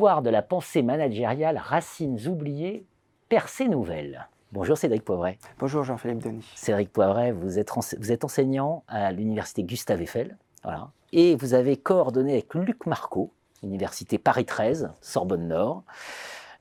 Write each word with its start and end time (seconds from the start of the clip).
Histoire 0.00 0.22
de 0.22 0.30
la 0.30 0.40
pensée 0.40 0.80
managériale, 0.80 1.60
racines 1.62 2.26
oubliées, 2.26 2.86
percées 3.28 3.68
nouvelles. 3.68 4.30
Bonjour 4.50 4.78
Cédric 4.78 5.04
Poivret. 5.04 5.38
Bonjour 5.58 5.84
Jean-Philippe 5.84 6.22
Denis. 6.22 6.50
Cédric 6.54 6.90
Poivret, 6.90 7.32
vous 7.32 7.58
êtes, 7.58 7.70
vous 7.98 8.10
êtes 8.10 8.24
enseignant 8.24 8.82
à 8.88 9.12
l'université 9.12 9.62
Gustave 9.62 10.00
Eiffel. 10.00 10.38
Voilà. 10.62 10.90
Et 11.12 11.36
vous 11.36 11.52
avez 11.52 11.76
coordonné 11.76 12.32
avec 12.32 12.54
Luc 12.54 12.86
Marco, 12.86 13.30
Université 13.62 14.16
Paris 14.16 14.46
13, 14.46 14.90
Sorbonne 15.02 15.48
Nord, 15.48 15.82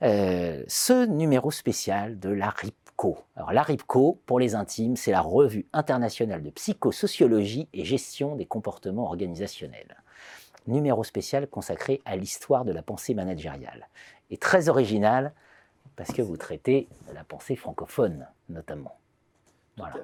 euh, 0.01 0.61
ce 0.67 1.05
numéro 1.05 1.49
spécial 1.49 2.19
de 2.19 2.31
la 2.31 2.49
RIPCO. 2.49 3.19
Alors 3.37 3.53
la 3.53 3.63
RIPCO, 3.63 4.19
pour 4.25 4.41
les 4.41 4.55
intimes, 4.55 4.97
c'est 4.97 5.11
la 5.11 5.21
revue 5.21 5.65
internationale 5.71 6.43
de 6.43 6.49
psychosociologie 6.49 7.69
et 7.71 7.85
gestion 7.85 8.35
des 8.35 8.45
comportements 8.45 9.05
organisationnels. 9.05 9.95
Numéro 10.67 11.03
spécial 11.03 11.47
consacré 11.47 12.01
à 12.05 12.15
l'histoire 12.15 12.65
de 12.65 12.71
la 12.71 12.81
pensée 12.81 13.13
managériale. 13.13 13.87
Et 14.29 14.37
très 14.37 14.69
original, 14.69 15.33
parce 15.95 16.11
que 16.11 16.21
vous 16.21 16.37
traitez 16.37 16.87
la 17.13 17.23
pensée 17.23 17.55
francophone, 17.55 18.27
notamment. 18.49 18.97
Voilà. 19.77 19.95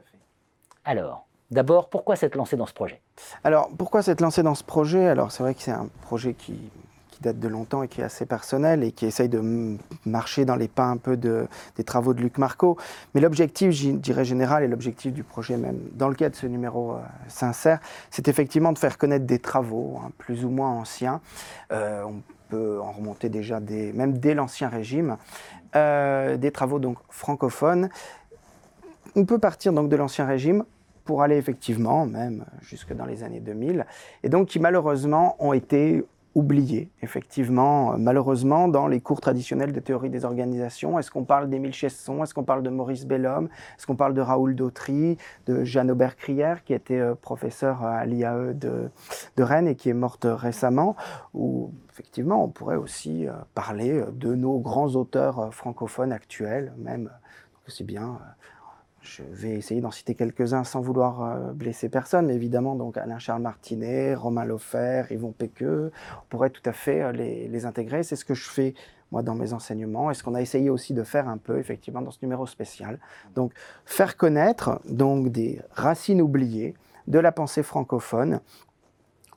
Alors, 0.83 1.27
d'abord, 1.51 1.89
pourquoi 1.89 2.15
s'être 2.15 2.35
lancé 2.35 2.57
dans 2.57 2.65
ce 2.65 2.73
projet? 2.73 3.01
Alors, 3.43 3.69
pourquoi 3.77 4.01
s'être 4.01 4.21
lancé 4.21 4.43
dans 4.43 4.55
ce 4.55 4.63
projet? 4.63 5.07
Alors, 5.07 5.31
c'est 5.31 5.43
vrai 5.43 5.53
que 5.53 5.61
c'est 5.61 5.71
un 5.71 5.87
projet 6.01 6.33
qui, 6.33 6.71
qui 7.15 7.21
date 7.21 7.39
de 7.39 7.47
longtemps 7.47 7.81
et 7.81 7.87
qui 7.87 8.01
est 8.01 8.03
assez 8.03 8.25
personnel 8.25 8.83
et 8.83 8.91
qui 8.91 9.05
essaye 9.05 9.29
de 9.29 9.77
marcher 10.05 10.43
dans 10.43 10.57
les 10.57 10.67
pas 10.67 10.83
un 10.83 10.97
peu 10.97 11.15
de, 11.15 11.47
des 11.77 11.83
travaux 11.83 12.13
de 12.13 12.21
Luc 12.21 12.37
Marco. 12.37 12.77
Mais 13.13 13.21
l'objectif, 13.21 13.71
je 13.71 13.91
dirais 13.91 14.25
général, 14.25 14.63
et 14.63 14.67
l'objectif 14.67 15.13
du 15.13 15.23
projet 15.23 15.55
même, 15.55 15.79
dans 15.93 16.09
le 16.09 16.15
de 16.15 16.35
ce 16.35 16.47
numéro 16.47 16.93
euh, 16.93 16.99
sincère, 17.27 17.79
c'est 18.09 18.27
effectivement 18.27 18.73
de 18.73 18.77
faire 18.77 18.97
connaître 18.97 19.25
des 19.25 19.39
travaux, 19.39 19.99
hein, 20.03 20.11
plus 20.17 20.43
ou 20.45 20.49
moins 20.49 20.69
anciens. 20.69 21.21
Euh, 21.71 22.03
on 22.03 22.21
peut 22.49 22.79
en 22.81 22.91
remonter 22.91 23.29
déjà 23.29 23.59
même 23.59 24.17
dès 24.17 24.33
l'Ancien 24.33 24.69
Régime, 24.69 25.17
euh, 25.75 26.37
des 26.37 26.51
travaux 26.51 26.79
donc 26.79 26.97
francophones. 27.09 27.89
On 29.15 29.25
peut 29.25 29.39
partir 29.39 29.73
donc 29.73 29.89
de 29.89 29.95
l'Ancien 29.95 30.25
Régime 30.25 30.63
pour 31.05 31.21
aller 31.21 31.37
effectivement 31.37 32.05
même 32.05 32.45
jusque 32.61 32.93
dans 32.93 33.05
les 33.05 33.23
années 33.23 33.39
2000, 33.39 33.85
et 34.23 34.29
donc 34.29 34.47
qui 34.47 34.59
malheureusement 34.59 35.35
ont 35.39 35.53
été 35.53 36.03
oublié, 36.35 36.91
effectivement, 37.01 37.93
euh, 37.93 37.97
malheureusement, 37.97 38.67
dans 38.67 38.87
les 38.87 38.99
cours 38.99 39.21
traditionnels 39.21 39.71
de 39.71 39.79
théorie 39.79 40.09
des 40.09 40.25
organisations. 40.25 40.99
Est-ce 40.99 41.09
qu'on 41.09 41.23
parle 41.23 41.49
d'Émile 41.49 41.73
Chesson? 41.73 42.21
Est-ce 42.21 42.33
qu'on 42.33 42.43
parle 42.43 42.61
de 42.61 42.69
Maurice 42.69 43.05
Bellhomme? 43.05 43.47
Est-ce 43.77 43.87
qu'on 43.87 43.95
parle 43.95 44.13
de 44.13 44.21
Raoul 44.21 44.53
Dautry 44.53 45.17
De 45.47 45.63
Jeanne 45.63 45.89
Aubert-Crière, 45.89 46.63
qui 46.65 46.73
était 46.73 46.99
euh, 46.99 47.15
professeur 47.15 47.83
à 47.83 48.05
l'IAE 48.05 48.53
de, 48.53 48.89
de, 49.37 49.43
Rennes 49.43 49.69
et 49.69 49.75
qui 49.75 49.89
est 49.89 49.93
morte 49.93 50.27
récemment? 50.29 50.97
Ou, 51.33 51.71
effectivement, 51.89 52.43
on 52.43 52.49
pourrait 52.49 52.75
aussi 52.75 53.27
euh, 53.27 53.31
parler 53.53 54.03
de 54.13 54.35
nos 54.35 54.59
grands 54.59 54.93
auteurs 54.95 55.53
francophones 55.53 56.11
actuels, 56.11 56.73
même, 56.77 57.09
c'est 57.67 57.85
bien 57.85 58.19
je 59.05 59.21
vais 59.31 59.51
essayer 59.51 59.81
d'en 59.81 59.91
citer 59.91 60.15
quelques-uns 60.15 60.63
sans 60.63 60.81
vouloir 60.81 61.21
euh, 61.21 61.53
blesser 61.53 61.89
personne, 61.89 62.29
évidemment. 62.29 62.75
Donc 62.75 62.97
Alain-Charles 62.97 63.41
Martinet, 63.41 64.15
Romain 64.15 64.45
Lofer, 64.45 65.03
Yvon 65.11 65.31
Péqueux, 65.31 65.91
on 66.17 66.25
pourrait 66.29 66.49
tout 66.49 66.61
à 66.65 66.73
fait 66.73 67.01
euh, 67.01 67.11
les, 67.11 67.65
intégrer. 67.65 68.03
C'est 68.03 68.15
ce 68.15 68.25
que 68.25 68.33
je 68.33 68.49
fais 68.49 68.73
moi 69.11 69.21
dans 69.21 69.35
mes 69.35 69.53
enseignements 69.53 70.09
et 70.09 70.15
ce 70.15 70.23
qu'on 70.23 70.35
a 70.35 70.41
essayé 70.41 70.69
aussi 70.69 70.93
de 70.93 71.03
faire 71.03 71.29
un 71.29 71.37
peu 71.37 71.59
effectivement 71.59 72.01
dans 72.01 72.11
ce 72.11 72.17
numéro 72.23 72.47
spécial. 72.47 72.99
Donc 73.35 73.53
faire 73.85 74.17
connaître 74.17 74.81
donc 74.89 75.29
des 75.29 75.61
racines 75.71 76.21
oubliées 76.21 76.73
de 77.07 77.19
la 77.19 77.31
pensée 77.31 77.61
francophone 77.61 78.39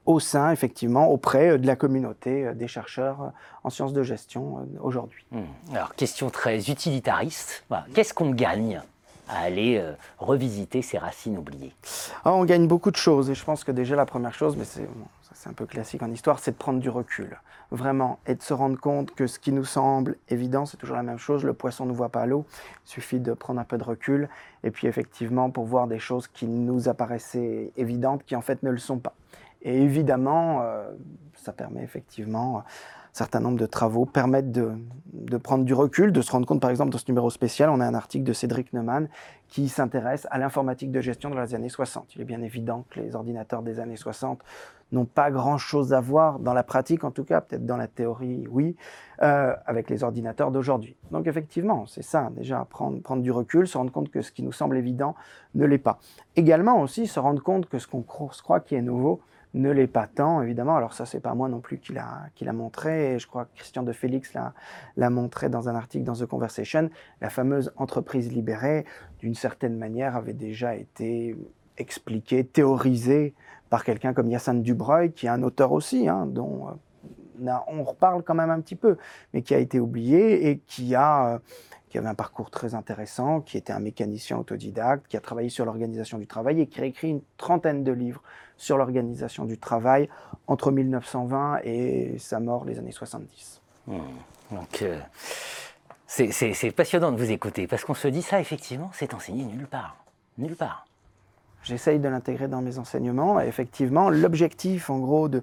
au 0.07 0.21
sein, 0.21 0.51
effectivement, 0.53 1.09
auprès 1.09 1.51
euh, 1.51 1.59
de 1.59 1.67
la 1.67 1.77
communauté 1.77 2.55
des 2.55 2.69
chercheurs 2.69 3.33
en 3.63 3.69
sciences 3.69 3.93
de 3.93 4.03
gestion 4.03 4.67
aujourd'hui. 4.81 5.27
Hmm. 5.31 5.75
Alors, 5.75 5.95
question 5.95 6.31
très 6.31 6.71
utilitariste. 6.71 7.67
Qu'est-ce 7.93 8.15
qu'on 8.15 8.31
gagne? 8.31 8.81
À 9.29 9.41
aller 9.41 9.79
euh, 9.79 9.93
revisiter 10.19 10.83
ces 10.83 10.99
racines 10.99 11.39
oubliées. 11.39 11.75
Ah, 12.25 12.33
On 12.33 12.45
gagne 12.45 12.67
beaucoup 12.67 12.91
de 12.91 12.97
choses 12.97 13.31
et 13.31 13.35
je 13.35 13.45
pense 13.45 13.65
que 13.65 13.73
déjà 13.73 13.97
la 13.97 14.07
première 14.07 14.35
chose, 14.35 14.57
mais 14.57 14.65
c'est 14.65 14.89
un 15.49 15.53
peu 15.53 15.67
classique 15.67 16.03
en 16.03 16.11
histoire, 16.11 16.39
c'est 16.39 16.51
de 16.53 16.57
prendre 16.57 16.81
du 16.81 16.91
recul, 16.91 17.39
vraiment, 17.71 18.19
et 18.27 18.35
de 18.35 18.43
se 18.43 18.53
rendre 18.53 18.79
compte 18.79 19.15
que 19.15 19.27
ce 19.27 19.39
qui 19.39 19.53
nous 19.53 19.65
semble 19.65 20.17
évident, 20.29 20.67
c'est 20.67 20.77
toujours 20.77 20.97
la 20.97 21.03
même 21.03 21.19
chose, 21.19 21.45
le 21.45 21.55
poisson 21.55 21.87
ne 21.87 21.93
voit 21.93 22.09
pas 22.09 22.27
l'eau, 22.27 22.45
il 22.87 22.91
suffit 22.91 23.21
de 23.21 23.33
prendre 23.35 23.61
un 23.61 23.65
peu 23.65 23.79
de 23.79 23.85
recul, 23.85 24.29
et 24.65 24.71
puis 24.71 24.89
effectivement 24.89 25.51
pour 25.51 25.65
voir 25.65 25.87
des 25.87 25.99
choses 25.99 26.27
qui 26.27 26.47
nous 26.47 26.89
apparaissaient 26.89 27.71
évidentes, 27.77 28.25
qui 28.25 28.35
en 28.35 28.43
fait 28.43 28.63
ne 28.63 28.71
le 28.71 28.79
sont 28.79 28.99
pas. 28.99 29.15
Et 29.63 29.81
évidemment, 29.81 30.61
euh, 30.63 30.91
ça 31.35 31.53
permet 31.53 31.83
effectivement 31.83 32.65
certain 33.19 33.41
nombre 33.41 33.59
de 33.59 33.67
travaux 33.67 34.07
permettent 34.07 34.53
de, 34.53 35.37
prendre 35.39 35.65
du 35.65 35.75
recul, 35.75 36.13
de 36.13 36.23
se 36.23 36.31
rendre 36.31 36.47
compte, 36.47 36.61
par 36.61 36.71
exemple, 36.71 36.91
dans 36.91 36.99
ce 36.99 37.05
numéro 37.09 37.31
spécial, 37.31 37.69
on 37.69 37.81
a 37.81 37.87
un 37.87 37.95
article 37.95 38.25
de 38.25 38.33
Cédric 38.33 38.73
Neumann 38.73 39.09
qui 39.49 39.69
s'intéresse 39.69 40.27
à 40.31 40.39
l'informatique 40.39 40.93
de 40.93 41.01
gestion 41.01 41.31
dans 41.31 41.41
les 41.41 41.55
années 41.55 41.69
60. 41.69 42.15
Il 42.15 42.23
est 42.23 42.25
bien 42.25 42.43
évident 42.43 42.85
que 42.91 43.01
les 43.01 43.17
ordinateurs 43.17 43.63
des 43.63 43.81
années 43.81 43.97
60 43.97 44.41
n'ont 44.93 45.05
pas 45.05 45.31
grand-chose 45.33 45.93
à 45.93 46.01
voir, 46.01 46.39
dans 46.39 46.55
la 46.55 46.63
pratique 46.63 47.03
en 47.03 47.11
tout 47.11 47.25
cas, 47.25 47.41
peut-être 47.41 47.67
dans 47.67 47.77
la 47.77 47.89
théorie, 47.89 48.47
oui, 48.51 48.77
euh, 49.23 49.53
avec 49.67 49.91
les 49.91 50.05
ordinateurs 50.05 50.53
d'aujourd'hui. 50.53 50.97
Donc 51.11 51.27
effectivement, 51.27 51.87
c'est 51.87 52.05
ça, 52.05 52.31
déjà, 52.37 52.67
prendre, 52.71 53.23
du 53.23 53.33
recul, 53.33 53.67
se 53.67 53.77
rendre 53.77 53.91
compte 53.91 54.11
que 54.11 54.23
ce 54.23 54.31
qui 54.31 54.45
nous 54.45 54.53
semble 54.53 54.77
évident 54.77 55.17
ne 55.57 55.67
l'est 55.67 55.79
pas. 55.79 55.99
Également 56.37 56.81
aussi, 56.81 57.09
se 57.09 57.19
rendre 57.19 57.43
compte 57.43 57.69
que 57.69 57.79
ce 57.79 57.89
qu'on 57.89 58.03
croit 58.03 58.61
qui 58.61 58.77
est 58.77 58.83
nouveau, 58.83 59.21
ne 59.55 59.71
l'est 59.71 59.87
pas 59.87 60.07
tant, 60.07 60.43
évidemment. 60.43 60.77
Alors 60.77 60.93
ça, 60.93 61.07
c'est 61.07 61.21
pas 61.21 61.35
moi 61.35 61.49
non 61.49 61.61
plus 61.61 61.79
qui 61.79 61.93
l'a, 61.93 62.53
montré. 62.53 63.19
Je 63.19 63.27
crois 63.27 63.47
que 63.47 63.57
Christian 63.57 63.83
de 63.83 63.93
Félix 63.93 64.35
l'a, 64.97 65.11
montré 65.11 65.49
dans 65.49 65.69
un 65.69 65.75
article 65.75 66.05
dans 66.05 66.15
The 66.15 66.27
Conversation. 66.27 66.91
La 67.21 67.31
fameuse 67.31 67.73
entreprise 67.77 68.33
libérée, 68.33 68.85
d'une 69.21 69.35
certaine 69.35 69.77
manière, 69.77 70.17
avait 70.17 70.35
déjà 70.35 70.75
été 70.75 71.37
expliquée, 71.77 72.45
théorisée 72.45 73.35
par 73.71 73.85
quelqu'un 73.85 74.13
comme 74.13 74.29
Yassin 74.29 74.55
Dubreuil, 74.55 75.13
qui 75.13 75.27
est 75.27 75.31
un 75.31 75.43
auteur 75.43 75.73
aussi, 75.73 76.09
hein, 76.09 76.27
dont 76.27 76.69
euh, 76.69 77.53
on 77.69 77.85
reparle 77.85 78.23
quand 78.23 78.35
même 78.35 78.51
un 78.51 78.61
petit 78.61 78.77
peu, 78.77 78.97
mais 79.33 79.43
qui 79.43 79.55
a 79.55 79.59
été 79.59 79.81
oublié 79.81 80.49
et 80.49 80.59
qui 80.59 80.95
a... 80.95 81.35
Euh, 81.35 81.39
qui 81.89 81.99
avait 81.99 82.09
un 82.09 82.15
parcours 82.15 82.51
très 82.51 82.75
intéressant, 82.75 83.41
qui 83.41 83.57
était 83.57 83.73
un 83.73 83.81
mécanicien 83.81 84.37
autodidacte, 84.37 85.07
qui 85.09 85.17
a 85.17 85.21
travaillé 85.21 85.49
sur 85.49 85.65
l'organisation 85.65 86.19
du 86.19 86.27
travail 86.27 86.61
et 86.61 86.67
qui 86.67 86.81
a 86.81 86.85
écrit 86.85 87.09
une 87.09 87.23
trentaine 87.37 87.85
de 87.85 87.93
livres 87.93 88.23
sur 88.57 88.77
l'organisation 88.77 89.45
du 89.45 89.59
travail 89.59 90.09
entre 90.47 90.71
1920 90.71 91.61
et 91.65 92.17
sa 92.19 92.41
mort 92.41 92.65
les 92.65 92.79
années 92.79 92.93
70. 92.93 93.61
Hmm. 93.87 93.99
Donc, 94.51 94.83
euh, 94.83 94.99
c'est 96.07 96.71
passionnant 96.71 97.13
de 97.13 97.17
vous 97.17 97.31
écouter 97.31 97.67
parce 97.67 97.85
qu'on 97.85 97.95
se 97.95 98.09
dit 98.09 98.23
ça, 98.23 98.41
effectivement, 98.41 98.91
c'est 98.93 99.15
enseigné 99.15 99.45
nulle 99.45 99.67
part. 99.67 99.97
Nulle 100.39 100.57
part. 100.57 100.87
J'essaye 101.63 101.99
de 101.99 102.09
l'intégrer 102.09 102.49
dans 102.49 102.63
mes 102.63 102.79
enseignements. 102.79 103.41
effectivement, 103.41 104.09
l'objectif, 104.09 104.91
en 104.91 104.99
gros, 104.99 105.29
de, 105.29 105.43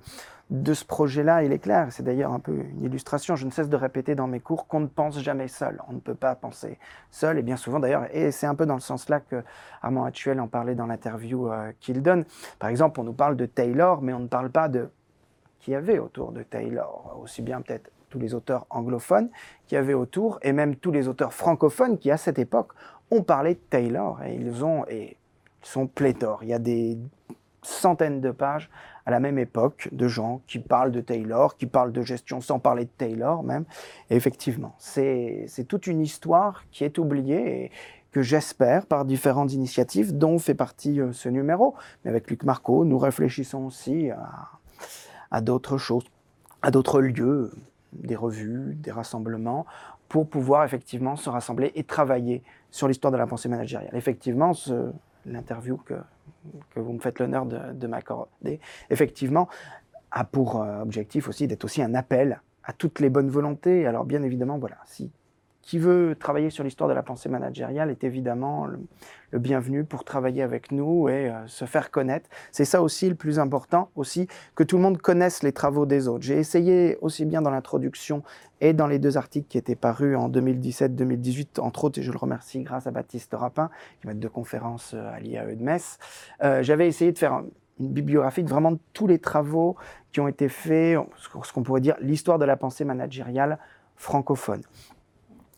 de 0.51 0.73
ce 0.73 0.85
projet-là, 0.85 1.43
il 1.43 1.51
est 1.51 1.59
clair. 1.59 1.87
C'est 1.89 2.03
d'ailleurs 2.03 2.31
un 2.31 2.39
peu 2.39 2.53
une 2.53 2.83
illustration. 2.83 3.35
Je 3.35 3.45
ne 3.45 3.51
cesse 3.51 3.69
de 3.69 3.75
répéter 3.75 4.13
dans 4.13 4.27
mes 4.27 4.39
cours 4.39 4.67
qu'on 4.67 4.79
ne 4.79 4.87
pense 4.87 5.19
jamais 5.19 5.47
seul. 5.47 5.81
On 5.87 5.93
ne 5.93 5.99
peut 5.99 6.15
pas 6.15 6.35
penser 6.35 6.77
seul, 7.09 7.39
et 7.39 7.41
bien 7.41 7.57
souvent 7.57 7.79
d'ailleurs, 7.79 8.05
et 8.15 8.31
c'est 8.31 8.45
un 8.45 8.55
peu 8.55 8.65
dans 8.65 8.75
le 8.75 8.81
sens-là 8.81 9.19
que 9.19 9.43
Armand 9.81 10.05
Actuel 10.05 10.39
en 10.39 10.47
parlait 10.47 10.75
dans 10.75 10.85
l'interview 10.85 11.51
euh, 11.51 11.71
qu'il 11.79 12.01
donne. 12.01 12.25
Par 12.59 12.69
exemple, 12.69 12.99
on 12.99 13.03
nous 13.03 13.13
parle 13.13 13.35
de 13.35 13.45
Taylor, 13.45 14.01
mais 14.01 14.13
on 14.13 14.19
ne 14.19 14.27
parle 14.27 14.51
pas 14.51 14.69
de 14.69 14.89
qui 15.59 15.73
avait 15.73 15.97
autour 15.97 16.31
de 16.31 16.43
Taylor, 16.43 17.17
aussi 17.19 17.41
bien 17.41 17.59
peut-être 17.61 17.89
tous 18.09 18.19
les 18.19 18.35
auteurs 18.35 18.67
anglophones 18.69 19.29
qui 19.65 19.73
y 19.73 19.77
avait 19.79 19.95
autour, 19.95 20.37
et 20.43 20.53
même 20.53 20.75
tous 20.75 20.91
les 20.91 21.07
auteurs 21.07 21.33
francophones 21.33 21.97
qui, 21.97 22.11
à 22.11 22.17
cette 22.17 22.37
époque, 22.37 22.73
ont 23.09 23.23
parlé 23.23 23.55
de 23.55 23.59
Taylor, 23.71 24.21
et 24.21 24.35
ils 24.35 24.63
ont, 24.63 24.85
et 24.87 25.17
ils 25.63 25.67
sont 25.67 25.87
pléthores. 25.87 26.43
Il 26.43 26.49
y 26.49 26.53
a 26.53 26.59
des 26.59 26.99
centaines 27.65 28.21
de 28.21 28.31
pages 28.31 28.69
à 29.05 29.11
la 29.11 29.19
même 29.19 29.37
époque 29.37 29.89
de 29.91 30.07
gens 30.07 30.41
qui 30.47 30.59
parlent 30.59 30.91
de 30.91 31.01
Taylor, 31.01 31.57
qui 31.57 31.65
parlent 31.67 31.91
de 31.91 32.01
gestion 32.01 32.41
sans 32.41 32.59
parler 32.59 32.85
de 32.85 32.89
Taylor 32.97 33.43
même. 33.43 33.65
Et 34.09 34.15
effectivement, 34.15 34.75
c'est 34.77 35.47
toute 35.67 35.87
une 35.87 36.01
histoire 36.01 36.63
qui 36.71 36.83
est 36.83 36.97
oubliée 36.97 37.65
et 37.65 37.71
que 38.11 38.21
j'espère 38.21 38.85
par 38.85 39.03
différentes 39.03 39.51
initiatives 39.51 40.17
dont 40.17 40.39
fait 40.39 40.53
partie 40.53 41.01
euh, 41.01 41.11
ce 41.11 41.27
numéro. 41.27 41.75
Mais 42.03 42.09
avec 42.09 42.29
Luc 42.29 42.43
Marco, 42.43 42.85
nous 42.85 42.97
réfléchissons 42.97 43.65
aussi 43.65 44.09
à, 45.31 45.41
d'autres 45.41 45.77
choses, 45.77 46.05
à 46.61 46.71
d'autres 46.71 47.01
lieux, 47.01 47.51
des 47.91 48.15
revues, 48.15 48.75
des 48.75 48.91
rassemblements, 48.91 49.65
pour 50.07 50.29
pouvoir 50.29 50.63
effectivement 50.63 51.17
se 51.17 51.29
rassembler 51.29 51.73
et 51.75 51.83
travailler 51.83 52.41
sur 52.71 52.87
l'histoire 52.87 53.11
de 53.11 53.17
la 53.17 53.27
pensée 53.27 53.49
managériale. 53.49 53.93
Effectivement, 53.95 54.53
l'interview 55.25 55.75
que 55.75 55.95
que 56.71 56.79
vous 56.79 56.93
me 56.93 56.99
faites 56.99 57.19
l'honneur 57.19 57.45
de, 57.45 57.87
m'accorder, 57.87 58.59
effectivement, 58.89 59.47
a 60.11 60.23
pour 60.23 60.61
euh, 60.61 60.81
objectif 60.81 61.27
aussi 61.27 61.47
d'être 61.47 61.65
aussi 61.65 61.81
un 61.81 61.93
appel 61.95 62.41
à 62.63 62.73
toutes 62.73 62.99
les 62.99 63.09
bonnes 63.09 63.29
volontés. 63.29 63.85
Alors 63.85 64.05
bien 64.05 64.23
évidemment, 64.23 64.57
voilà, 64.57 64.77
si 64.85 65.11
qui 65.65 65.79
veut 65.79 66.15
travailler 66.17 66.51
sur 66.51 66.63
l'histoire 66.63 66.87
de 66.87 66.93
la 66.93 67.01
pensée 67.01 67.27
managériale 67.27 67.89
est 67.89 68.03
évidemment 68.03 68.67
le, 68.67 68.79
bienvenu 69.39 69.83
pour 69.83 70.05
travailler 70.05 70.43
avec 70.43 70.71
nous 70.71 71.09
et 71.09 71.29
euh, 71.29 71.45
se 71.47 71.65
faire 71.65 71.91
connaître. 71.91 72.29
C'est 72.53 72.63
ça 72.63 72.81
aussi 72.81 73.09
le 73.09 73.15
plus 73.15 73.37
important, 73.37 73.89
aussi 73.97 74.29
que 74.55 74.63
tout 74.63 74.77
le 74.77 74.83
monde 74.83 74.97
connaisse 74.97 75.43
les 75.43 75.51
travaux 75.51 75.85
des 75.85 76.07
autres. 76.07 76.23
J'ai 76.23 76.37
essayé 76.37 76.97
aussi 77.01 77.25
bien 77.25 77.41
dans 77.41 77.49
l'introduction 77.49 78.23
et 78.61 78.71
dans 78.71 78.87
les 78.87 78.97
deux 78.97 79.17
articles 79.17 79.47
qui 79.49 79.57
étaient 79.57 79.75
parus 79.75 80.15
en 80.15 80.29
2017-2018, 80.29 81.59
entre 81.59 81.83
autres, 81.83 81.99
et 81.99 82.03
je 82.03 82.13
le 82.13 82.17
remercie 82.17 82.61
grâce 82.61 82.87
à 82.87 82.91
Baptiste 82.91 83.33
Rapin, 83.33 83.69
qui 84.01 84.07
être 84.07 84.19
de 84.19 84.27
conférences 84.29 84.93
euh, 84.93 85.13
à 85.13 85.19
l'IAE 85.19 85.55
de 85.55 85.63
Metz, 85.63 85.97
euh, 86.43 86.63
j'avais 86.63 86.87
essayé 86.87 87.11
de 87.11 87.17
faire 87.17 87.43
une 87.79 87.89
bibliographie 87.89 88.43
de 88.43 88.49
vraiment 88.49 88.77
tous 88.93 89.07
les 89.07 89.19
travaux 89.19 89.75
qui 90.13 90.21
ont 90.21 90.29
été 90.29 90.47
faits, 90.47 90.97
ce 91.17 91.51
qu'on 91.51 91.63
pourrait 91.63 91.81
dire 91.81 91.97
l'histoire 91.99 92.39
de 92.39 92.45
la 92.45 92.55
pensée 92.55 92.85
managériale 92.85 93.57
francophone. 93.97 94.61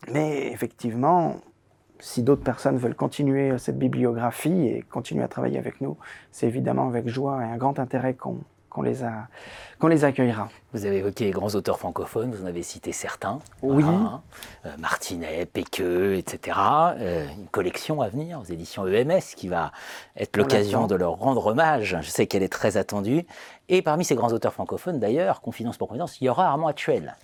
Mais 0.06 0.52
effectivement, 0.52 1.36
si 2.00 2.22
d'autres 2.22 2.44
personnes 2.44 2.78
veulent 2.78 2.94
continuer 2.94 3.58
cette 3.58 3.78
bibliographie 3.78 4.66
et 4.66 4.82
continuer 4.82 5.24
à 5.24 5.28
travailler 5.28 5.58
avec 5.58 5.80
nous, 5.80 5.96
c'est 6.30 6.46
évidemment 6.46 6.88
avec 6.88 7.08
joie 7.08 7.44
et 7.44 7.48
un 7.48 7.56
grand 7.56 7.78
intérêt 7.78 8.14
qu'on 8.14 8.38
les, 8.82 8.98
les 9.82 10.04
accueillera. 10.04 10.48
Vous 10.72 10.84
avez 10.84 10.98
évoqué 10.98 11.24
les 11.24 11.30
grands 11.30 11.48
auteurs 11.48 11.78
francophones, 11.78 12.32
vous 12.32 12.44
en 12.44 12.46
avez 12.46 12.62
cité 12.62 12.92
certains. 12.92 13.40
Oui. 13.62 13.84
Euh, 14.64 14.70
Martinet, 14.78 15.46
Péqueux, 15.46 16.14
etc. 16.16 16.56
Euh, 16.98 17.26
une 17.36 17.48
collection 17.48 18.00
à 18.00 18.08
venir 18.08 18.40
aux 18.40 18.44
éditions 18.44 18.86
EMS 18.86 19.20
qui 19.36 19.48
va 19.48 19.72
être 20.16 20.36
l'occasion 20.36 20.86
de 20.86 20.94
leur 20.94 21.14
rendre 21.14 21.46
hommage. 21.46 21.98
Je 22.02 22.08
sais 22.08 22.26
qu'elle 22.26 22.42
est 22.42 22.52
très 22.52 22.76
attendue. 22.76 23.26
Et 23.68 23.82
parmi 23.82 24.04
ces 24.04 24.14
grands 24.14 24.32
auteurs 24.32 24.52
francophones, 24.52 25.00
d'ailleurs, 25.00 25.40
confidence 25.40 25.76
pour 25.76 25.88
confidence, 25.88 26.20
il 26.20 26.24
y 26.24 26.28
aura 26.28 26.46
Armand 26.46 26.68
Actuel. 26.68 27.16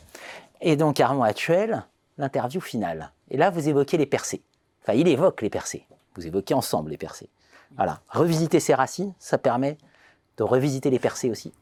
Et 0.60 0.76
donc 0.76 0.98
Armand 0.98 1.22
Actuel, 1.22 1.84
l'interview 2.18 2.60
finale. 2.60 3.12
Et 3.30 3.36
là, 3.36 3.50
vous 3.50 3.68
évoquez 3.68 3.96
les 3.96 4.06
percées. 4.06 4.42
Enfin, 4.82 4.94
il 4.94 5.08
évoque 5.08 5.42
les 5.42 5.50
percées. 5.50 5.86
Vous 6.16 6.26
évoquez 6.26 6.54
ensemble 6.54 6.90
les 6.90 6.96
percées. 6.96 7.28
Voilà. 7.76 8.00
Revisiter 8.08 8.60
ses 8.60 8.74
racines, 8.74 9.14
ça 9.18 9.38
permet 9.38 9.78
de 10.36 10.42
revisiter 10.42 10.90
les 10.90 10.98
percées 10.98 11.30
aussi. 11.30 11.52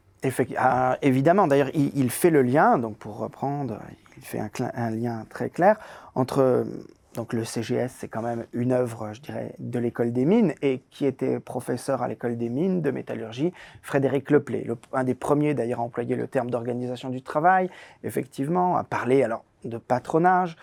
Ah, 0.57 0.97
évidemment, 1.01 1.47
d'ailleurs, 1.47 1.69
il, 1.73 2.09
fait 2.09 2.29
le 2.29 2.43
lien, 2.43 2.77
donc 2.77 2.97
pour 2.97 3.17
reprendre, 3.17 3.79
il 4.17 4.23
fait 4.23 4.39
un, 4.39 4.89
lien 4.91 5.25
très 5.29 5.49
clair 5.49 5.77
entre 6.15 6.65
donc 7.13 7.33
le 7.33 7.43
CGS, 7.43 7.89
c'est 7.89 8.07
quand 8.07 8.21
même 8.21 8.45
une 8.53 8.71
œuvre, 8.71 9.13
je 9.13 9.21
dirais, 9.21 9.53
de 9.59 9.79
l'école 9.79 10.11
des 10.11 10.25
mines, 10.25 10.53
et 10.61 10.81
qui 10.89 11.05
était 11.05 11.39
professeur 11.39 12.01
à 12.01 12.07
l'école 12.07 12.37
des 12.37 12.49
mines 12.49 12.81
de 12.81 12.91
métallurgie, 12.91 13.53
Frédéric 13.81 14.31
Leplay, 14.31 14.67
un 14.93 15.03
des 15.03 15.13
premiers 15.13 15.53
d'ailleurs 15.53 15.79
à 15.79 15.83
employer 15.83 16.15
le 16.15 16.27
terme 16.27 16.49
d'organisation 16.49 17.09
du 17.09 17.21
travail, 17.21 17.69
effectivement, 18.03 18.77
à 18.77 18.83
parler 18.83 19.23
alors 19.23 19.43
de 19.63 19.77
patronage, 19.77 20.55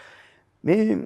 mais 0.65 0.99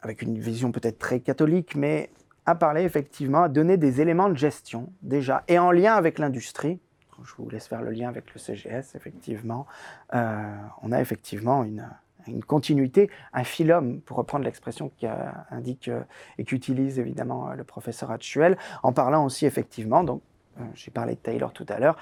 avec 0.00 0.22
une 0.22 0.38
vision 0.38 0.72
peut-être 0.72 0.98
très 0.98 1.20
catholique, 1.20 1.76
mais 1.76 2.10
à 2.46 2.54
parler 2.54 2.82
effectivement, 2.82 3.42
à 3.42 3.48
donner 3.48 3.76
des 3.76 4.00
éléments 4.00 4.28
de 4.28 4.36
gestion 4.36 4.92
déjà, 5.02 5.44
et 5.48 5.58
en 5.58 5.72
lien 5.72 5.94
avec 5.94 6.18
l'industrie. 6.18 6.80
Je 7.24 7.32
vous 7.38 7.48
laisse 7.48 7.66
faire 7.66 7.82
le 7.82 7.90
lien 7.90 8.08
avec 8.08 8.32
le 8.34 8.38
CGS, 8.38 8.94
effectivement. 8.94 9.66
Euh, 10.14 10.54
on 10.82 10.92
a 10.92 11.00
effectivement 11.00 11.64
une, 11.64 11.88
une 12.28 12.44
continuité, 12.44 13.10
un 13.32 13.44
phylum, 13.44 14.00
pour 14.00 14.16
reprendre 14.16 14.44
l'expression 14.44 14.90
qu'indique 14.98 15.88
euh, 15.88 16.02
et 16.38 16.44
qu'utilise 16.44 16.98
évidemment 16.98 17.52
le 17.52 17.64
professeur 17.64 18.10
actuel, 18.10 18.56
en 18.82 18.92
parlant 18.92 19.24
aussi 19.24 19.46
effectivement, 19.46 20.04
donc 20.04 20.22
euh, 20.60 20.64
j'ai 20.74 20.90
parlé 20.90 21.14
de 21.14 21.20
Taylor 21.20 21.52
tout 21.52 21.66
à 21.68 21.78
l'heure, 21.78 21.96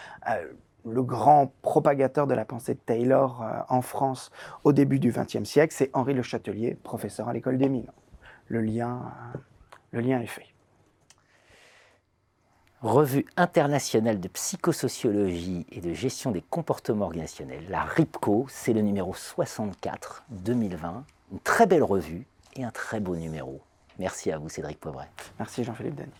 le 0.84 1.02
grand 1.02 1.52
propagateur 1.62 2.26
de 2.26 2.34
la 2.34 2.44
pensée 2.44 2.74
de 2.74 2.78
Taylor 2.78 3.42
euh, 3.42 3.60
en 3.68 3.82
France 3.82 4.30
au 4.64 4.72
début 4.72 4.98
du 4.98 5.10
XXe 5.10 5.44
siècle, 5.44 5.74
c'est 5.76 5.90
Henri 5.94 6.14
Le 6.14 6.22
Châtelier, 6.22 6.76
professeur 6.82 7.28
à 7.28 7.32
l'école 7.32 7.58
des 7.58 7.68
mines. 7.68 7.90
Le 8.46 8.60
lien, 8.60 9.12
euh, 9.34 9.38
le 9.92 10.00
lien 10.00 10.20
est 10.20 10.26
fait. 10.26 10.53
Revue 12.84 13.24
internationale 13.38 14.20
de 14.20 14.28
psychosociologie 14.28 15.64
et 15.72 15.80
de 15.80 15.94
gestion 15.94 16.32
des 16.32 16.42
comportements 16.42 17.06
organisationnels, 17.06 17.64
la 17.70 17.82
RIPCO, 17.82 18.44
c'est 18.50 18.74
le 18.74 18.82
numéro 18.82 19.14
64 19.14 20.24
2020. 20.28 21.06
Une 21.32 21.40
très 21.40 21.66
belle 21.66 21.82
revue 21.82 22.26
et 22.56 22.62
un 22.62 22.70
très 22.70 23.00
beau 23.00 23.16
numéro. 23.16 23.62
Merci 23.98 24.30
à 24.32 24.36
vous, 24.36 24.50
Cédric 24.50 24.78
Poivret. 24.78 25.08
Merci, 25.38 25.64
Jean-Philippe 25.64 25.94
Dany. 25.94 26.12